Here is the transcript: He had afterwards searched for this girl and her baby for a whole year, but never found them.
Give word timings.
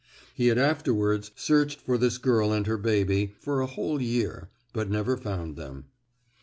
He 0.33 0.47
had 0.47 0.57
afterwards 0.57 1.29
searched 1.35 1.79
for 1.79 1.95
this 1.95 2.17
girl 2.17 2.51
and 2.51 2.65
her 2.65 2.79
baby 2.79 3.35
for 3.39 3.61
a 3.61 3.67
whole 3.67 4.01
year, 4.01 4.49
but 4.73 4.89
never 4.89 5.15
found 5.15 5.55
them. 5.57 5.85